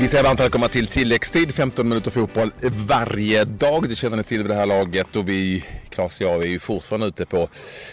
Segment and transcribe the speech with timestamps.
[0.00, 2.52] Vi säger varmt välkomna till tilläggstid, 15 minuter fotboll
[2.88, 3.88] varje dag.
[3.88, 6.58] Det känner ni till vid det här laget och vi, Claes och jag, är ju
[6.58, 7.48] fortfarande ute på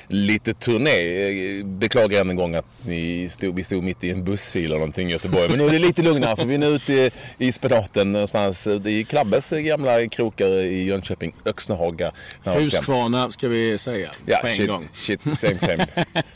[0.08, 1.64] lite turné.
[1.64, 5.10] Beklagar än en gång att ni stod, vi stod mitt i en bussfil eller någonting
[5.10, 5.50] i Göteborg.
[5.50, 8.68] Men nu är det lite lugnare för vi är nu ute i, i spenaten någonstans
[8.68, 12.12] i Klabbes gamla krokar i Jönköping, Öxnehaga.
[12.44, 14.90] Huskvarna ska vi säga Ja, på en shit, gång.
[14.94, 15.88] shit, same same.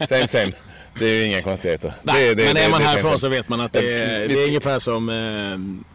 [0.08, 0.52] Same same.
[1.00, 1.94] Det är ju inga konstigheter.
[2.04, 4.34] Nej, det, det, men det, är man härifrån så vet man att det är, det
[4.34, 5.10] är ungefär som...
[5.10, 5.92] Eh,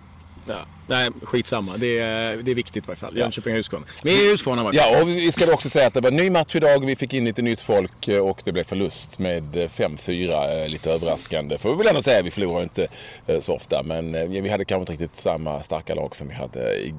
[0.49, 1.77] ja, nej, skitsamma.
[1.77, 3.17] Det är, det är viktigt i varje fall.
[3.19, 3.87] Jönköping och Huskvarna.
[4.05, 4.93] Vi är Huskvarna i varje fall.
[4.93, 6.87] Ja, och vi ska också säga att det var en ny match idag.
[6.87, 10.63] Vi fick in lite nytt folk eh, och det blev förlust med eh, 5-4.
[10.63, 11.59] eh, Lite överraskande.
[11.59, 12.23] Får vi väl ändå säga.
[12.23, 12.89] Vi förlorar inte
[13.27, 13.83] eh, så ofta.
[13.83, 16.95] Men eh, vi hade kanske inte riktigt samma starka lag som vi hade i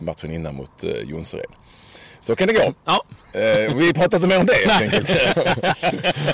[0.00, 1.50] matchen innan mot eh, Jonsered.
[2.22, 2.74] Så kan det gå.
[2.84, 3.02] Ja.
[3.32, 5.10] Eh, vi pratar inte mer om det helt enkelt.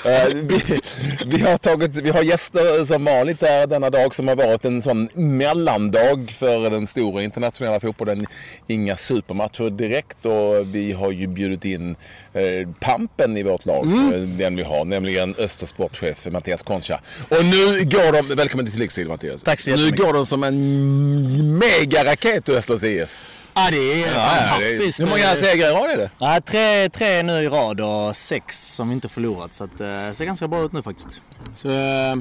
[0.07, 0.81] Eh, vi,
[1.27, 4.83] vi, har tagit, vi har gäster som vanligt där denna dag som har varit en
[4.83, 8.27] sån mellandag för den stora internationella fotbollen.
[8.67, 11.97] Inga supermatcher direkt och vi har ju bjudit in
[12.33, 13.87] eh, pampen i vårt lag.
[13.87, 17.01] eh, Den vi har, nämligen Östersportchef Mattias Concha.
[17.29, 19.43] Och nu går de, välkommen till tilläggstid Mattias.
[19.43, 20.07] Tack så Nu jättemycket.
[20.07, 23.33] går de som en megaraket ur Östers IF.
[23.57, 24.99] Ja, det är fantastiskt.
[24.99, 26.11] det- Hur många segrar har ni det?
[26.19, 29.53] Ja, tre, tre nu i rad och sex som vi inte förlorat.
[29.55, 31.09] Så att, eh, det ser ganska bra ut nu faktiskt.
[31.55, 32.17] Så, eh,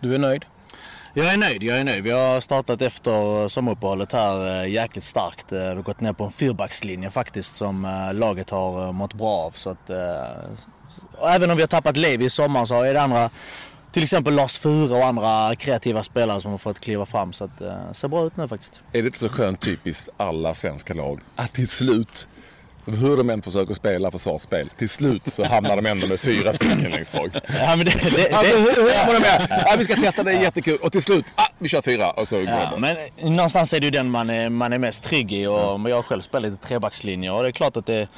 [0.00, 0.44] du är nöjd?
[1.14, 2.04] Jag är nöjd, jag är nöjd.
[2.04, 5.46] Vi har startat efter sommaruppehållet här eh, jäkligt starkt.
[5.48, 9.50] Vi har gått ner på en fyrbackslinje faktiskt som laget har mått bra av.
[9.50, 9.90] Så att,
[11.34, 13.30] även om vi har tappat Levi i sommar så är det andra,
[13.98, 17.32] till exempel Lars Fure och andra kreativa spelare som har fått kliva fram.
[17.32, 18.80] Så att, eh, ser bra ut nu faktiskt.
[18.92, 22.28] Är det inte så skönt typiskt alla svenska lag att till slut,
[22.86, 26.90] hur de än försöker spela försvarsspel, till slut så hamnar de ändå med fyra stycken
[26.90, 27.28] längst bak.
[27.34, 29.64] Ja, men det, det, Alltså, det, hur, hur man det med?
[29.66, 30.78] Ja, vi ska testa, det är jättekul.
[30.82, 32.10] Och till slut, ah, vi kör fyra.
[32.10, 32.80] Och så går Ja, det.
[32.80, 32.96] men
[33.36, 35.46] någonstans är det ju den man är, man är mest trygg i.
[35.46, 35.54] Och
[35.90, 38.08] Jag har själv spelat lite trebackslinje och det är klart att det,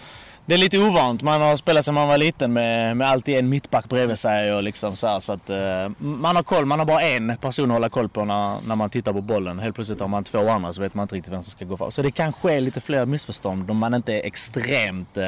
[0.50, 1.22] det är lite ovant.
[1.22, 4.52] Man har spelat sedan man var liten med, med alltid en mittback bredvid sig.
[4.54, 5.56] Och liksom så här, så att, eh,
[5.98, 6.66] man har koll.
[6.66, 9.58] Man har bara en person att hålla koll på när, när man tittar på bollen.
[9.58, 11.76] Helt plötsligt har man två andra så vet man inte riktigt vem som ska gå
[11.76, 11.90] fram.
[11.90, 15.24] Så det kan ske lite fler missförstånd om man inte är extremt eh,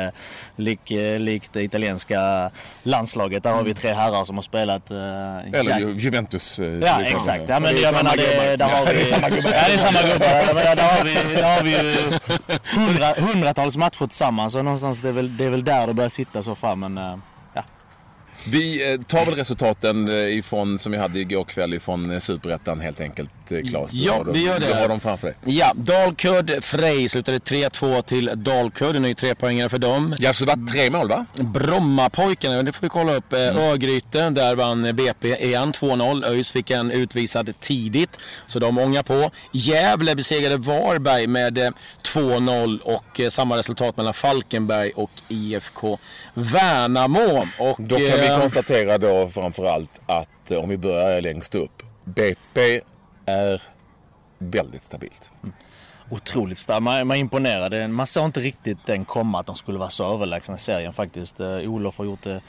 [0.56, 2.50] lik, eh, likt det italienska
[2.82, 3.42] landslaget.
[3.42, 4.96] Där har vi tre herrar som har spelat eh,
[5.60, 6.58] Eller Ju- Juventus.
[6.58, 7.16] eh, Ja liksom.
[7.16, 7.44] exakt.
[7.48, 8.56] Ja, men det är jag samma menar det, gubbar.
[8.56, 8.92] där har vi...
[8.92, 9.50] det är samma gubbar.
[9.52, 10.74] Ja det är samma gubbar.
[10.76, 11.74] Där har vi, där har vi
[12.80, 14.52] hundra, hundratals matcher tillsammans.
[14.52, 16.80] Så någonstans det är väl, det är väl där det börjar sitta så fram.
[16.80, 17.16] Men eh,
[17.54, 17.64] ja.
[18.52, 23.00] Vi eh, tar väl resultaten eh, ifrån, som vi hade igår kväll ifrån Superettan helt
[23.00, 23.30] enkelt,
[23.62, 23.92] Claes.
[23.92, 24.66] Ja, vi gör det.
[24.66, 25.36] Du har dem framför dig.
[25.58, 28.96] Ja, Dalkurd Frej slutade 3-2 till Dalkurd.
[28.96, 30.14] En ny trepoängare för dem.
[30.18, 31.26] Ja, så det var tre mål va?
[31.34, 33.32] Brommapojkarna, det får vi kolla upp.
[33.32, 33.56] Mm.
[33.56, 36.24] Eh, Örgryte, där vann BP igen 2-0.
[36.26, 39.30] ÖIS fick en utvisad tidigt, så de ångar på.
[39.52, 41.70] Gävle besegrade Varberg med eh,
[42.14, 45.98] 2-0 och eh, samma resultat mellan Falkenberg och IFK
[46.34, 47.48] Värnamo.
[47.58, 51.82] Och, Då kan vi eh, konstatera då framförallt att eh, om vi börjar längst upp.
[52.04, 52.80] BP
[53.26, 53.62] är
[54.38, 55.30] väldigt stabilt.
[55.42, 55.54] Mm.
[56.10, 56.82] Otroligt starkt.
[56.82, 57.88] Man, man imponerade.
[57.88, 61.40] Man såg inte riktigt den komma att de skulle vara så överlägsna i serien faktiskt.
[61.40, 62.40] Eh, Olof har gjort det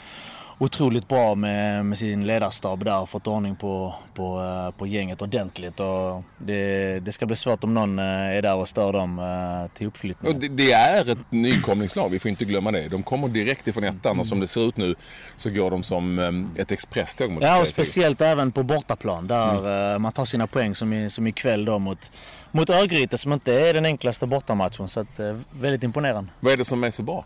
[0.58, 5.22] otroligt bra med, med sin ledarstab där och fått ordning på, på, eh, på gänget
[5.22, 5.80] ordentligt.
[5.80, 9.72] Och det, det ska bli svårt om någon eh, är där och stör dem eh,
[9.74, 10.40] till Och uppflyttningen.
[10.40, 12.88] det, det är ett nykomlingslag, vi får inte glömma det.
[12.88, 14.96] De kommer direkt ifrån ettan och som det ser ut nu
[15.36, 16.20] så går de som
[16.56, 20.76] ett expresståg mot Ja, och speciellt även på bortaplan där eh, man tar sina poäng
[20.76, 22.12] som, i, som ikväll då mot,
[22.52, 24.88] mot Örgryte som inte är den enklaste bortamatchen.
[24.88, 25.20] Så att,
[25.52, 26.32] väldigt imponerande.
[26.40, 27.26] Vad är det som är så bra?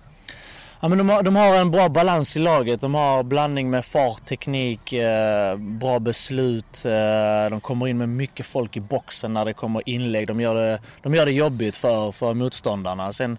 [0.79, 2.81] Ja, men de, har, de har en bra balans i laget.
[2.81, 6.85] De har blandning med fart, teknik, eh, bra beslut.
[6.85, 10.27] Eh, de kommer in med mycket folk i boxen när det kommer inlägg.
[10.27, 13.13] De gör det, de gör det jobbigt för, för motståndarna.
[13.13, 13.37] Sen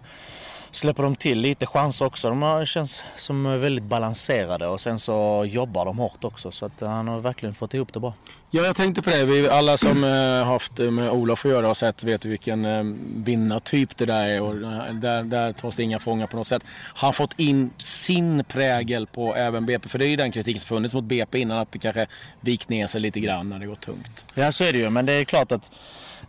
[0.71, 2.29] släpper de till lite chanser också.
[2.29, 6.51] De känns som väldigt balanserade och sen så jobbar de hårt också.
[6.51, 8.13] Så att han har verkligen fått ihop det bra.
[8.51, 9.25] Ja, jag tänkte på det.
[9.25, 12.83] Vi, alla som eh, haft med Olof att göra har sett vet vilken eh,
[13.15, 14.41] vinnartyp det där är.
[14.41, 16.63] Och, eh, där, där tas det inga fångar på något sätt.
[16.93, 19.89] Han fått in sin prägel på även BP.
[19.89, 21.57] För det är ju den kritiken som funnits mot BP innan.
[21.57, 22.07] Att det kanske
[22.41, 24.25] vikt ner sig lite grann när det går tungt.
[24.35, 25.71] Ja så är det ju men det är klart att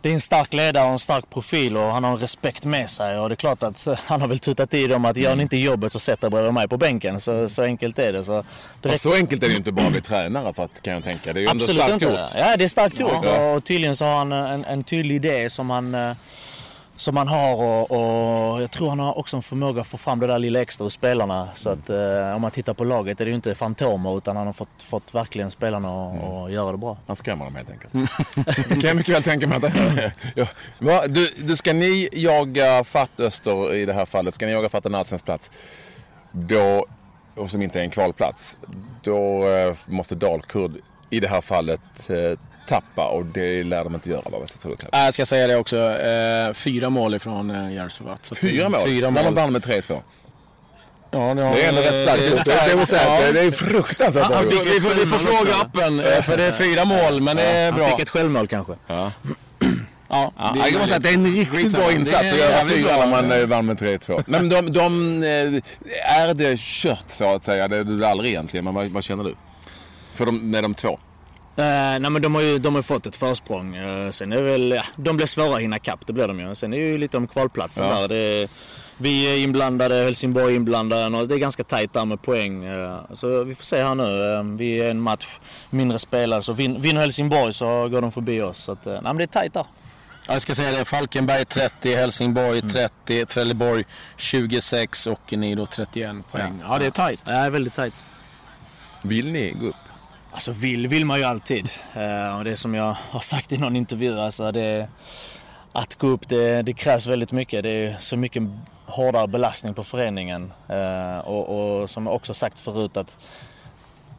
[0.01, 2.89] det är en stark ledare och en stark profil och han har en respekt med
[2.89, 3.19] sig.
[3.19, 5.57] Och det är klart att han har väl tutat i dem att gör ni inte
[5.57, 7.19] jobbet så sätter jag bredvid mig på bänken.
[7.19, 8.23] Så, så enkelt är det.
[8.23, 8.43] Så,
[8.83, 11.03] Fast så enkelt är det ju inte bara att bli tränare för att, kan jag
[11.03, 11.33] tänka.
[11.33, 12.05] Det är ju ändå Absolut starkt inte.
[12.05, 12.29] gjort.
[12.35, 13.11] Ja, det är starkt gjort.
[13.23, 13.51] Ja.
[13.53, 16.15] Och tydligen så har han en, en tydlig idé som han, eh,
[16.95, 20.19] som han har och, och jag tror han har också en förmåga att få fram
[20.19, 21.47] det där lilla extra hos spelarna.
[21.55, 24.45] Så att eh, om man tittar på laget är det ju inte fantomer utan han
[24.45, 26.97] har fått, fått verkligen spelarna att att göra det bra.
[27.07, 27.93] Han skrämmer dem helt enkelt.
[28.81, 29.73] kan jag mycket väl tänka mig att
[30.35, 30.47] ja.
[30.79, 34.69] Va, du, du, Ska ni jaga fatt Öster i det här fallet, ska ni jaga
[34.69, 35.49] fatt en allsvensk plats,
[36.31, 36.85] då,
[37.35, 38.57] och som inte är en kvalplats,
[39.03, 40.77] då eh, måste Dalkurd
[41.09, 42.39] i det här fallet eh,
[42.75, 44.37] tappa och det lär de inte göra va?
[44.63, 45.77] Jag det Äh, Jag ska säga det också.
[45.77, 47.87] Eh, fyra mål ifrån eh,
[48.41, 48.87] Fyra mål?
[48.87, 49.33] Fyra När de mål.
[49.35, 50.01] vann med 3-2.
[51.11, 52.45] Ja, det, har- Det är ändå rätt starkt gjort.
[52.45, 53.21] Det, det, det, Ja.
[53.25, 54.67] det, det är fruktansvärt bra Han fick, gjort.
[54.75, 57.71] vi, får, vi får fråga appen, eh, för det är fyra mål, men det är
[57.71, 57.89] Han bra.
[57.89, 58.73] fick ett självmål kanske.
[58.87, 59.11] Ja,
[60.13, 62.97] Ja, jag kan bara säga att det är en riktigt bra insats att göra fyra
[62.97, 64.23] när man eh, vann med 3-2.
[64.27, 67.67] Nej, men de, de, eh, är det kört så att säga?
[67.67, 69.35] Det är det aldrig egentligen, men vad, vad känner du?
[70.15, 70.99] För de, med de två?
[71.55, 71.63] Eh,
[71.99, 73.75] nej men de har ju de har fått ett försprång.
[73.75, 76.39] Eh, sen är det väl, ja, de blir svåra att hinna kapp, det blir de
[76.39, 76.55] ju.
[76.55, 77.99] Sen är det ju lite om kvalplatsen Ja.
[78.01, 78.07] där.
[78.07, 78.49] Det är,
[78.97, 82.63] vi är inblandade, Helsingborg är inblandade och det är ganska tajt där med poäng.
[82.65, 84.33] Eh, så vi får se här nu.
[84.33, 85.39] Eh, vi är en match
[85.69, 88.57] mindre spelare så vin, vinner Helsingborg så går de förbi oss.
[88.63, 89.65] Så att, eh, nej men det är tajt där.
[90.27, 90.85] Ja, Jag ska säga det.
[90.85, 93.85] Falkenberg 30, Helsingborg 30, Trelleborg
[94.17, 96.61] 26 och ni då 31 poäng.
[96.69, 97.19] Ja, det är tajt.
[97.25, 98.05] Ja, det är väldigt tajt.
[99.01, 99.75] Vill ni gå upp?
[100.31, 101.69] Alltså vill vill man ju alltid.
[101.93, 104.87] Eh, och det är som jag har sagt i någon intervju, alltså det,
[105.71, 107.63] att gå upp det, det krävs väldigt mycket.
[107.63, 108.43] Det är så mycket
[108.85, 110.53] hårdare belastning på föreningen.
[110.67, 113.17] Eh, och, och som jag också sagt förut att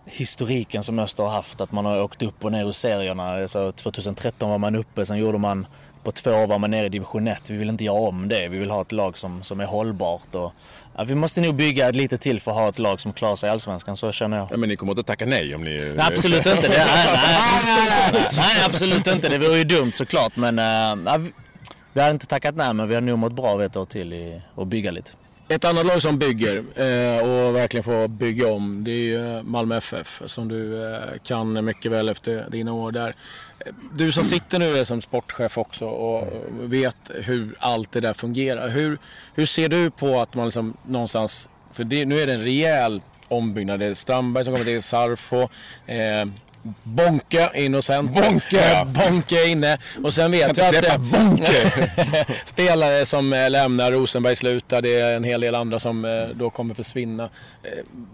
[0.04, 3.30] historiken som Öster har haft, att man har åkt upp och ner ur serierna.
[3.30, 5.66] Alltså 2013 var man uppe, sen gjorde man
[6.02, 7.50] på två år var man nere i division 1.
[7.50, 8.48] Vi vill inte göra om det.
[8.48, 10.34] Vi vill ha ett lag som, som är hållbart.
[10.34, 10.52] Och,
[10.96, 13.48] ja, vi måste nog bygga lite till för att ha ett lag som klarar sig
[13.48, 14.48] i Allsvenskan, så känner jag.
[14.50, 15.94] Ja, men ni kommer inte tacka nej om ni...
[15.96, 16.68] Nej, absolut inte.
[16.68, 17.08] Det, nej,
[17.64, 19.28] nej, nej, nej, absolut inte.
[19.28, 20.36] Det vore ju dumt såklart.
[20.36, 20.64] Men uh,
[21.06, 21.32] ja, vi,
[21.92, 24.12] vi hade inte tackat nej, men vi har nog mått bra av ett år till
[24.12, 25.12] i att bygga lite.
[25.52, 29.42] Ett annat lag som bygger eh, och verkligen får bygga om det är ju eh,
[29.42, 33.14] Malmö FF som du eh, kan mycket väl efter dina år där.
[33.58, 36.28] Eh, du som sitter nu som sportchef också och
[36.60, 38.68] vet hur allt det där fungerar.
[38.68, 38.98] Hur,
[39.34, 43.02] hur ser du på att man liksom någonstans, för det, nu är det en rejäl
[43.28, 43.80] ombyggnad.
[43.80, 45.48] Det är Strandberg som kommer till Sarfo.
[45.86, 46.24] Eh,
[46.82, 48.14] Bonke innocent.
[48.14, 48.60] Bonke.
[48.72, 49.78] Eh, Bonke inne.
[50.04, 50.68] Och sen vet vi att...
[50.68, 51.52] släppa Bonke!
[52.44, 56.50] Spelare som eh, lämnar, Rosenberg slutar, det är en hel del andra som eh, då
[56.50, 57.24] kommer försvinna.
[57.62, 57.70] Eh,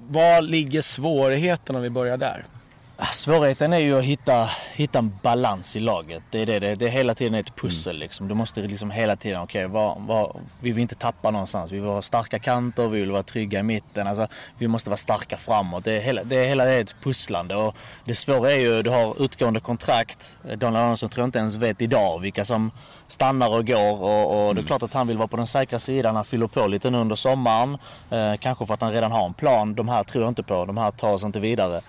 [0.08, 2.44] Var ligger svårigheten om vi börjar där?
[3.00, 6.22] Ah, Svårigheten är ju att hitta, hitta en balans i laget.
[6.30, 7.98] Det är, det, det, det är hela tiden ett pussel.
[7.98, 8.28] Liksom.
[8.28, 11.72] Du måste liksom hela tiden, okej, vad, vad, vi vill inte tappa någonstans.
[11.72, 14.06] Vi vill ha starka kanter, vi vill vara trygga i mitten.
[14.06, 14.26] Alltså,
[14.58, 15.84] vi måste vara starka framåt.
[15.84, 17.56] Det är hela, det är hela ett pusslande.
[17.56, 20.36] Och det svåra är ju, du har utgående kontrakt.
[20.56, 22.70] Daniel Andersson tror jag inte ens vet idag vilka som
[23.08, 24.02] stannar och går.
[24.02, 26.16] Och, och det är klart att han vill vara på den säkra sidan.
[26.16, 27.78] Han fyller på lite nu under sommaren.
[28.10, 29.74] Eh, kanske för att han redan har en plan.
[29.74, 30.64] De här tror jag inte på.
[30.64, 31.80] De här tar oss inte vidare.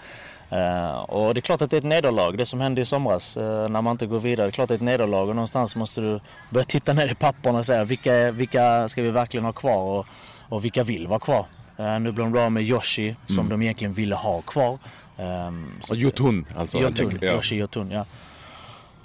[0.49, 2.31] Eh, och det är klart att det är ett nederlag.
[2.37, 4.45] Det som hände i somras eh, när man inte går vidare.
[4.45, 6.19] Det är klart att det är ett nederlag och någonstans måste du
[6.49, 10.05] börja titta ner i papperna och säga vilka, vilka ska vi verkligen ha kvar och,
[10.49, 11.45] och vilka vill vara kvar.
[11.77, 14.77] Eh, nu blir de bra med Yoshi som de egentligen ville ha kvar.
[15.18, 16.77] Um, Och Jotun alltså.
[16.79, 17.19] Jotun.
[17.23, 18.06] Yoshi Jotun, ja.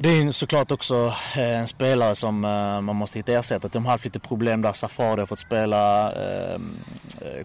[0.05, 3.71] Det är ju såklart också eh, en spelare som eh, man måste hitta ersättare.
[3.73, 4.73] De har haft lite problem där.
[4.73, 6.59] Safari har fått spela, eh,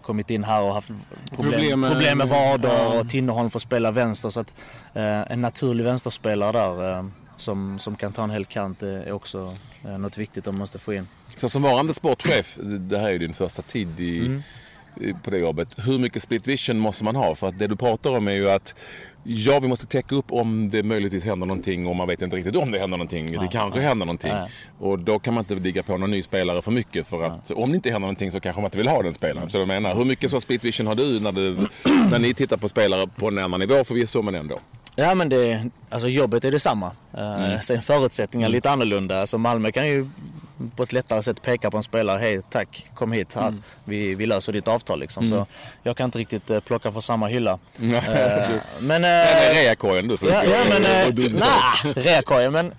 [0.02, 3.00] kommit in här och haft problem, Problem problem med- med, vader ja.
[3.00, 4.30] och Tinnerholm får spela vänster.
[4.30, 4.54] Så att
[4.94, 9.56] en naturlig vänsterspelare där som, som kan ta en hel kant är också
[9.98, 11.08] något viktigt de måste få in.
[11.34, 14.42] Så som varande sportchef, det här är ju din första tid i, Mm.
[15.22, 15.68] på det jobbet.
[15.76, 17.34] Hur mycket split vision måste man ha?
[17.34, 18.74] För att det du pratar om är ju att
[19.22, 22.56] ja, vi måste täcka upp om det möjligtvis händer någonting och man vet inte riktigt
[22.56, 23.40] om det händer någonting.
[23.40, 24.32] det kanske händer någonting.
[24.78, 27.70] Och då kan man inte ligga på någon ny spelare för mycket för att om
[27.70, 29.50] det inte händer någonting så kanske man inte vill ha den spelaren.
[29.50, 31.56] Så jag menar, hur mycket så split vision har du när, du
[32.10, 34.60] när ni tittar på spelare på en annan nivå förvisso men ändå?
[34.96, 36.90] Ja men det, alltså jobbet är detsamma.
[37.18, 39.20] Uh, Sen förutsättningar lite annorlunda.
[39.20, 40.06] Alltså Malmö kan ju
[40.76, 42.18] på ett lättare sätt peka på en spelare.
[42.18, 43.54] Hej tack, kom hit här.
[43.84, 45.26] Vi, vi löser ditt avtal liksom.
[45.26, 45.46] Så
[45.82, 47.58] jag kan inte riktigt eh, plocka för samma hylla.
[48.10, 48.50] Eh,
[48.80, 49.02] men...
[49.02, 50.84] Det är eh, reakorgen du får Ja, ja men...
[50.84, 52.72] Eh, nah, reakorgen men...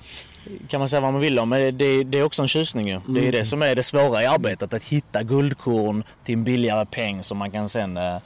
[0.67, 3.01] Kan man säga vad man vill om, men det, det är också en tjusning ju.
[3.07, 4.73] Det är det som är det svåra i arbetet.
[4.73, 8.17] Att hitta guldkorn till en billigare peng som man kan sen eh,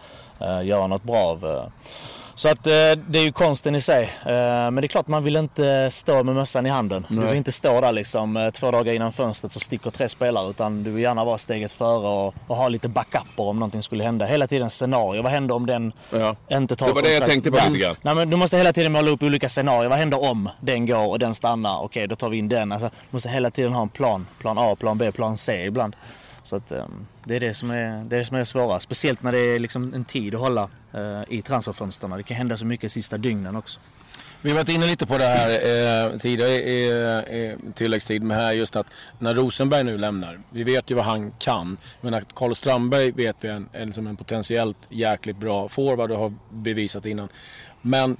[0.41, 1.71] uh, göra något bra av.
[2.37, 2.71] Så att eh,
[3.07, 4.03] det är ju konsten i sig.
[4.03, 7.05] Eh, men det är klart man vill inte stå med mössan i handen.
[7.09, 7.19] Nej.
[7.19, 10.49] Du vill inte stå där liksom eh, två dagar innan fönstret så sticker tre spelare.
[10.49, 14.03] Utan du vill gärna vara steget före och, och ha lite backuper om någonting skulle
[14.03, 14.25] hända.
[14.25, 15.21] Hela tiden scenario.
[15.21, 16.35] Vad händer om den ja.
[16.51, 17.95] inte tar Det var det jag tänkte på lite grann.
[18.01, 19.89] Nej, men du måste hela tiden måla upp olika scenarier.
[19.89, 21.83] Vad händer om den går och den stannar?
[21.83, 22.71] Okej, då tar vi in den.
[22.71, 24.27] Alltså, du måste hela tiden ha en plan.
[24.39, 25.95] Plan A, plan B, plan C ibland.
[26.45, 28.79] Så att, um, det är det som är det, är det som är svåra.
[28.79, 32.11] Speciellt när det är liksom en tid att hålla uh, i transferfönstren.
[32.11, 33.79] Det kan hända så mycket sista dygnen också.
[34.41, 36.89] Vi har varit inne lite på det här eh, tidigare i
[37.49, 38.87] eh, tilläggstid med här just att
[39.19, 41.77] när Rosenberg nu lämnar, vi vet ju vad han kan.
[42.01, 46.11] Men att Carl Strandberg vet vi är en, en, som en potentiellt jäkligt bra forward
[46.11, 47.29] och har bevisat innan.
[47.81, 48.17] Men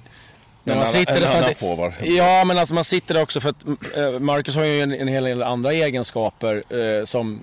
[0.64, 1.92] när man sitter en annan forward.
[2.02, 3.66] Ja, men alltså man sitter också för att
[3.96, 7.40] eh, Marcus har ju en, en hel del andra egenskaper eh, som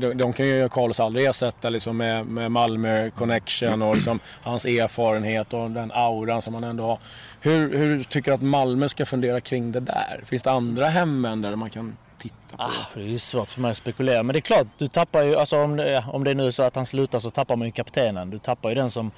[0.00, 4.64] de, de kan ju Carlos aldrig ersätta liksom med, med Malmö connection och liksom hans
[4.64, 6.98] erfarenhet och den auran som han ändå har.
[7.40, 10.22] Hur, hur tycker du att Malmö ska fundera kring det där?
[10.24, 12.62] Finns det andra hemmen där man kan titta på?
[12.62, 14.22] Ah, det är ju svårt för mig att spekulera.
[14.22, 16.62] Men det är klart, du tappar ju, alltså om det, om det är nu så
[16.62, 18.30] att han slutar så tappar man ju kaptenen.
[18.30, 19.10] Du tappar ju den som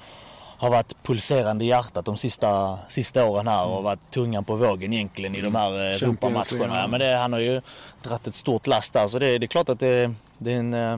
[0.57, 4.93] har varit pulserande i hjärtat de sista, sista åren här och varit tungan på vågen
[4.93, 6.87] egentligen i de här eh, Europamatcherna.
[6.87, 7.61] Men det, han har ju
[8.03, 10.73] dragit ett stort last där så det, det är klart att det, det är en
[10.73, 10.97] eh,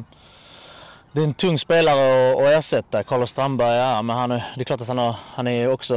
[1.12, 3.04] det är en tung spelare att, ersätta.
[3.04, 5.96] Carlos Strandberg, ja, men han, det är klart att han, har, han är också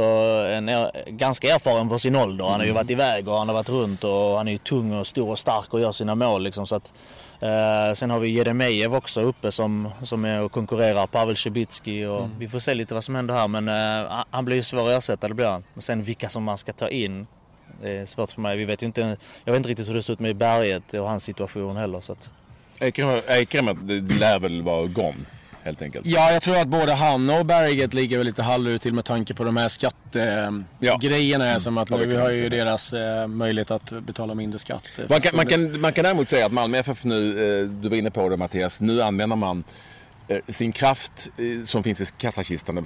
[0.49, 0.71] en,
[1.07, 2.45] ganska erfaren för sin ålder.
[2.45, 2.75] Han har ju mm.
[2.75, 5.39] varit iväg och han har varit runt och han är ju tung och stor och
[5.39, 6.43] stark och gör sina mål.
[6.43, 6.91] Liksom, så att,
[7.43, 12.19] eh, sen har vi Jeremejeff också uppe som, som är och konkurrerar, Pavel Cibicki och
[12.19, 12.31] mm.
[12.39, 14.97] vi får se lite vad som händer här men eh, han blir ju svår att
[14.97, 15.63] ersätta, det blir han.
[15.73, 17.27] Men sen vilka som man ska ta in,
[17.81, 18.57] det är svårt för mig.
[18.57, 21.09] Vi vet ju inte, jag vet inte riktigt hur det ser ut med Berget och
[21.09, 22.01] hans situation heller.
[22.01, 22.29] Så att,
[22.79, 23.65] Ekrem
[24.19, 25.25] lär väl vara gone
[25.63, 26.05] helt enkelt.
[26.05, 29.33] Ja, jag tror att både han och Berget ligger väl lite halvut till med tanke
[29.33, 31.47] på de här skattegrejerna.
[31.47, 31.59] Ja.
[31.59, 34.89] Som att nu vi har ju deras eh, möjlighet att betala mindre skatt.
[35.09, 37.29] Man kan, man, kan, man kan däremot säga att Malmö FF nu,
[37.61, 39.63] eh, du var inne på det Mattias, nu använder man
[40.27, 42.77] eh, sin kraft eh, som finns i kassakistan.
[42.77, 42.83] Eh,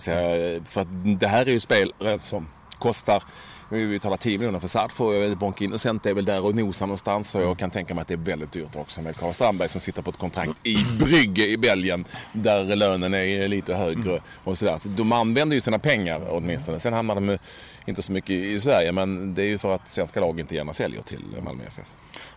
[0.66, 0.88] för att
[1.20, 1.94] det här är ju spel
[2.24, 2.48] som
[2.80, 3.24] kostar
[3.70, 5.36] vi betalar 10 miljoner för Sadfo.
[5.36, 7.36] Bonk Innocent är väl där och nosar någonstans.
[7.36, 9.82] Och jag kan tänka mig att det är väldigt dyrt också med Karl Strandberg som
[9.82, 12.06] sitter på ett kontrakt i Brygge i Belgien.
[12.34, 14.78] Där lönen är lite högre och sådär.
[14.78, 16.80] Så de använder ju sina pengar åtminstone.
[16.80, 17.38] Sen hamnar de
[17.86, 18.92] inte så mycket i Sverige.
[18.92, 21.88] Men det är ju för att svenska lag inte gärna säljer till Malmö FF.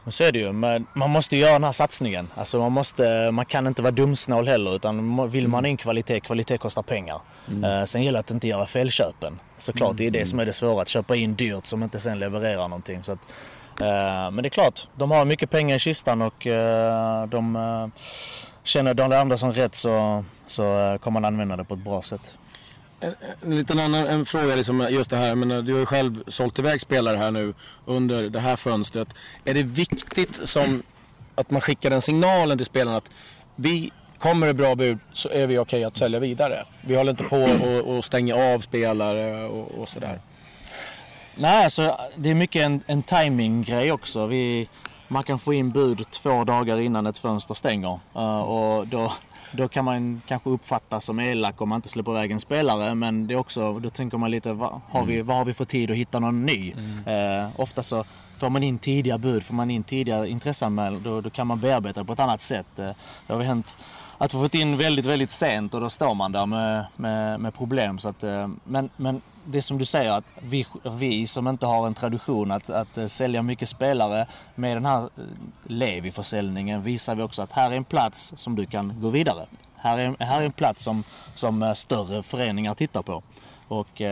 [0.05, 0.53] Men så är det ju.
[0.53, 2.29] Men man måste göra den här satsningen.
[2.35, 4.77] Alltså man, måste, man kan inte vara dumsnål heller.
[4.77, 7.21] Utan vill man in kvalitet, kvalitet kostar pengar.
[7.49, 7.65] Mm.
[7.65, 9.39] Uh, sen gäller det att inte göra felköpen.
[9.63, 9.97] Såklart, mm.
[9.97, 10.83] det är det som är det svåra.
[10.83, 13.03] Att köpa in dyrt som inte sen levererar någonting.
[13.03, 13.19] Så att,
[13.81, 17.91] uh, men det är klart, de har mycket pengar i kistan och uh, de
[18.65, 22.39] känner de andra som rätt så, så kommer man använda det på ett bra sätt.
[23.01, 26.25] En, en liten annan en fråga, liksom, just det här, men du har ju själv
[26.27, 27.55] sålt iväg spelare här nu
[27.87, 29.09] under det här fönstret.
[29.45, 30.83] Är det viktigt som
[31.35, 33.11] att man skickar den signalen till spelarna att
[33.57, 36.65] vi kommer det bra bud så är vi okej okay att sälja vidare.
[36.81, 40.21] Vi håller inte på och, och stänger av spelare och, och sådär.
[41.37, 44.27] Nej, alltså det är mycket en, en timing-grej också.
[44.27, 44.69] Vi,
[45.09, 48.01] man kan få in bud två dagar innan ett fönster stänger.
[48.17, 49.13] Uh, och då,
[49.53, 52.95] då kan man kanske uppfattas som elak om man inte släpper iväg en spelare.
[52.95, 55.27] Men det är också, då tänker man lite, vad har vi, mm.
[55.27, 56.73] vad har vi för tid att hitta någon ny?
[56.73, 57.43] Mm.
[57.45, 58.05] Eh, ofta så
[58.37, 62.01] får man in tidiga bud, får man in tidiga intresseanmälningar, då, då kan man bearbeta
[62.01, 62.79] det på ett annat sätt.
[62.79, 62.91] Eh,
[63.27, 63.79] det har hänt
[64.21, 67.55] att vi fått in väldigt, väldigt sent och då står man där med, med, med
[67.55, 67.99] problem.
[67.99, 71.87] Så att, eh, men, men det som du säger, att vi, vi som inte har
[71.87, 75.09] en tradition att, att eh, sälja mycket spelare, med den här eh,
[75.65, 79.47] Levi-försäljningen visar vi också att här är en plats som du kan gå vidare.
[79.77, 83.23] Här är, här är en plats som, som större föreningar tittar på.
[83.69, 84.03] Och,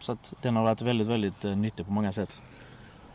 [0.00, 2.38] så att den har varit väldigt, väldigt nyttig på många sätt.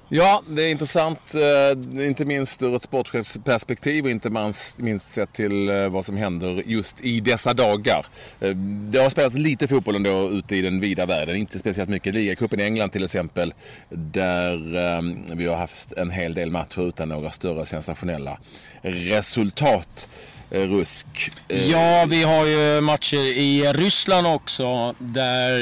[0.09, 1.35] Ja, det är intressant.
[1.35, 4.29] Eh, inte minst ur ett sportchefsperspektiv och inte
[4.77, 8.05] minst sett till eh, vad som händer just i dessa dagar.
[8.39, 8.50] Eh,
[8.89, 11.35] det har spelats lite fotboll ändå ute i den vida världen.
[11.35, 12.13] Inte speciellt mycket.
[12.13, 13.53] Ligacupen i England till exempel.
[13.89, 18.38] Där vi har haft en hel del matcher utan några större sensationella
[18.81, 20.07] resultat.
[20.50, 21.07] Rusk.
[21.47, 25.59] Ja, vi har ju matcher i Ryssland också där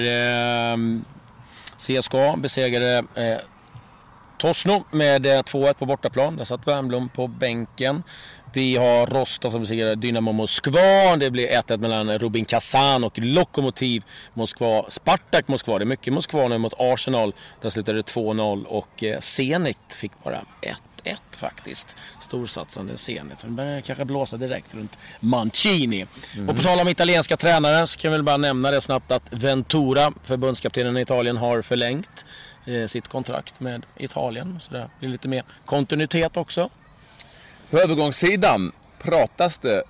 [1.77, 3.03] CSKA besegrade
[4.43, 6.35] Torsno med 2-1 eh, på bortaplan.
[6.35, 8.03] Där satt Wernbloom på bänken.
[8.53, 11.17] Vi har Rostov som besegrade Dynamo Moskva.
[11.17, 14.85] Det blir 1-1 mellan Rubin Kazan och Lokomotiv Moskva.
[14.89, 15.77] Spartak Moskva.
[15.77, 17.33] Det är mycket Moskva nu mot Arsenal.
[17.61, 21.97] Där slutade det 2-0 och eh, Zenit fick bara 1 1 faktiskt.
[22.21, 23.37] Storsatsande Zenit.
[23.41, 26.05] Det börjar kanske blåsa direkt runt Mancini.
[26.35, 26.49] Mm.
[26.49, 29.23] Och på tal om italienska tränare så kan vi väl bara nämna det snabbt att
[29.31, 32.25] Ventura, förbundskaptenen i Italien, har förlängt
[32.87, 34.59] sitt kontrakt med Italien.
[34.61, 36.69] Så det blir lite mer kontinuitet också.
[37.69, 39.83] På övergångssidan pratas det,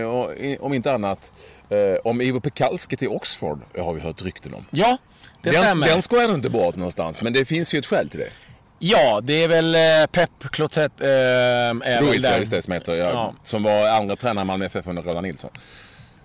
[0.00, 1.32] eh, om inte annat,
[1.70, 3.60] eh, om Ivo Pekalski till Oxford.
[3.78, 4.64] Har vi hört rykten om.
[4.70, 4.96] Ja,
[5.42, 5.86] det Den, stämmer.
[5.86, 8.30] den ska jag nog inte bort någonstans, men det finns ju ett skäl till det.
[8.78, 9.80] Ja, det är väl eh,
[10.12, 13.34] Pep Clotet eh, Ruiz, ja, just det, som heter, ja, Ja.
[13.44, 15.50] som var andra tränare i Malmö FF under Roland Nilsson.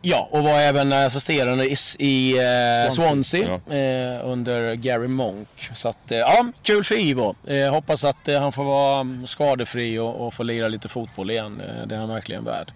[0.05, 5.69] Ja, och var även assisterande i, i eh, Swansea, Swansea, eh, under Gary Monk.
[5.75, 7.35] Så att, eh, ja, kul för Ivo.
[7.47, 11.31] Eh, hoppas att eh, han får vara mm, skadefri och, och få lira lite fotboll
[11.31, 11.61] igen.
[11.61, 12.71] Eh, det är han verkligen värd.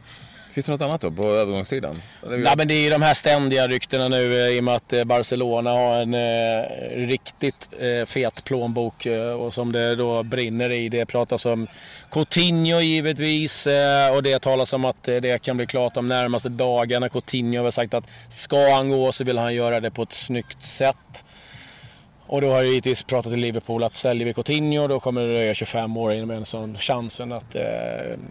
[0.58, 2.02] Finns det något annat då på övergångssidan?
[2.28, 4.94] Nej, men det är ju de här ständiga ryktena nu eh, i och med att
[4.94, 10.70] eh, Barcelona har en eh, riktigt eh, fet plånbok eh, och som det då brinner
[10.70, 10.90] i.
[10.90, 11.68] Det pratas om
[12.12, 16.50] Coutinho givetvis eh, och det talas om att eh, det kan bli klart de närmaste
[16.50, 17.10] dagarna.
[17.10, 20.14] Coutinho har väl sagt att ska han gå så vill han göra det på ett
[20.14, 21.26] snyggt sätt.
[22.28, 25.28] Och då har jag givetvis pratat i Liverpool att säljer vi Coutinho då kommer det
[25.28, 27.62] dröja 25 år innan en sån chansen att eh,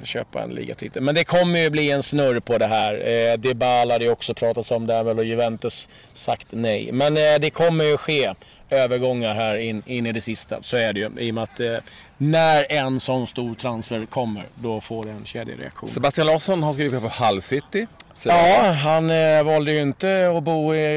[0.03, 1.03] köpa en ligatitel.
[1.03, 2.95] Men det kommer ju bli en snurr på det här.
[2.95, 6.93] Eh, Dybala hade ju också pratats om där väl och Juventus sagt nej.
[6.93, 8.35] Men eh, det kommer ju ske
[8.71, 10.63] övergångar här in, in i det sista.
[10.63, 11.11] Så är det ju.
[11.19, 11.77] I och med att eh,
[12.19, 15.89] när en sån stor transfer kommer då får det en kedjereaktion.
[15.89, 17.87] Sebastian Larsson har skrivit på Hull City.
[18.25, 20.97] Ja, han eh, valde ju inte att bo i,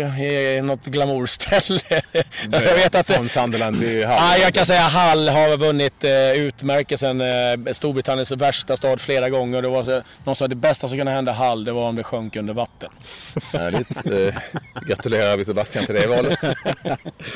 [0.57, 1.79] i något glamourställe.
[2.51, 4.01] jag vet att Från Sunderland till Hull.
[4.01, 9.29] Ja, jag kan säga att Hull har vunnit eh, utmärkelsen eh, Storbritanniens värsta stad flera
[9.29, 9.61] gånger.
[9.61, 11.95] Det var så, någon sa att det bästa som kunde hända Hull det var om
[11.95, 12.89] det sjönk under vatten.
[13.53, 14.05] Härligt.
[14.05, 14.35] Eh,
[14.88, 16.39] gratulerar vi Sebastian till det valet.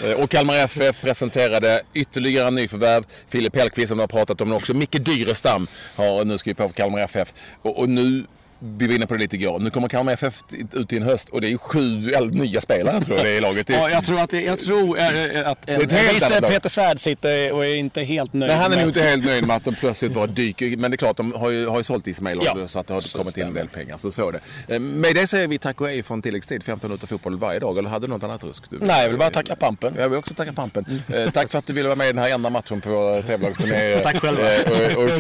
[0.06, 3.04] Eh, och Kalmar FF presenterade ytterligare nyförvärv.
[3.30, 4.74] Filip Hellqvist som har pratat om också.
[4.74, 7.34] Micke Dyrestam har nu skrivit på för Kalmar FF.
[7.62, 8.26] Och, och nu,
[8.64, 11.30] vi var inne på det lite igår, nu kommer Kalmar FF ut i en höst
[11.30, 13.68] och det är ju sju eller, nya spelare tror jag det är i laget.
[13.68, 15.92] Det, Ja, jag tror att, det, jag tror, eh, eh, att en, Det är ett
[15.92, 16.52] helt viss annat lag.
[16.52, 18.52] Peter Svärd sitter och är inte helt nöjd.
[18.52, 20.78] Nej, han är nog inte helt nöjd med att de plötsligt bara dyker.
[20.78, 22.94] Men det är klart, de har ju, har ju sålt Ismail Ja, så att det
[22.94, 23.98] har så kommit in en del pengar.
[23.98, 24.76] Så så är det.
[24.76, 26.64] Eh, Med det säger vi tack och hej från tilläggstid.
[26.64, 27.78] 15 minuter fotboll varje dag.
[27.78, 28.64] Eller hade du något annat rusk?
[28.70, 28.78] Du?
[28.80, 29.96] Nej, jag vill bara tacka Pampen.
[29.98, 31.02] Jag vill också tacka Pampen.
[31.14, 33.22] Eh, tack för att du ville vara med i den här enda matchen på vår
[33.22, 34.00] tävlagsturné.
[34.04, 34.56] Tack själva.
[34.56, 35.10] Eh, och, och,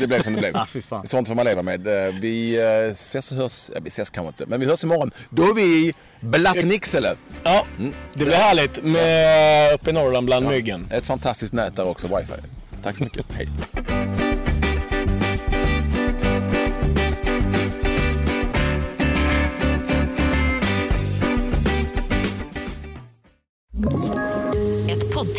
[0.00, 0.56] Det blev eh, som det blev.
[0.90, 1.02] Ah.
[1.06, 1.86] Sånt får man leva med.
[1.86, 2.56] Eh, Vi
[2.92, 3.70] ses och hörs.
[3.74, 5.10] Ja, vi ses kanske inte, men vi hörs imorgon.
[5.30, 7.16] Då är vi i Blattnicksele.
[7.44, 7.66] Ja,
[8.14, 10.88] det blir härligt med uppe i Norrland bland myggen.
[10.92, 12.32] Ett fantastiskt nät där också, wifi.
[12.82, 13.26] Tack så mycket.
[13.32, 13.48] Hej.